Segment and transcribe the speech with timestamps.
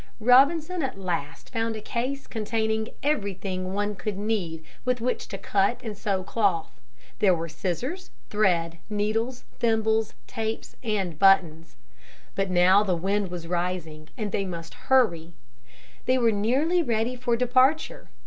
[0.19, 5.79] Robinson at last found a case containing everything one could need with which to cut
[5.83, 6.81] and sew cloth.
[7.19, 11.75] There were scissors, thread, needles, thimbles, tapes, and buttons.
[12.33, 15.33] But now the wind was rising and they must hurry.
[16.07, 18.09] They were nearly ready for departure.